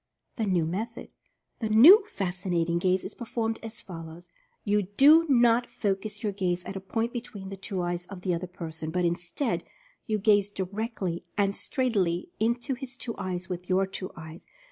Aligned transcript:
THE 0.37 0.47
NEW 0.47 0.65
METHOD. 0.65 1.09
The 1.59 1.69
new 1.69 2.03
"Fascinating 2.09 2.79
Gaze" 2.79 3.03
is 3.05 3.13
performed 3.13 3.59
as 3.61 3.81
fol 3.81 4.05
lows: 4.07 4.29
You 4.63 4.81
do 4.81 5.27
not 5.29 5.67
focus 5.69 6.23
your 6.23 6.31
gaze 6.31 6.63
at 6.63 6.75
a 6.75 6.79
point 6.81 7.13
between 7.13 7.49
the 7.49 7.55
two 7.55 7.83
eyes 7.83 8.07
of 8.07 8.21
the 8.21 8.33
other 8.33 8.47
person, 8.47 8.89
but, 8.89 9.05
instead, 9.05 9.63
you 10.07 10.17
gaze 10.17 10.49
directly 10.49 11.23
and 11.37 11.55
straightly 11.55 12.29
into 12.39 12.73
his 12.73 12.95
two 12.97 13.15
eyes 13.19 13.47
with 13.47 13.69
your 13.69 13.85
two 13.85 14.09
eyes. 14.17 14.47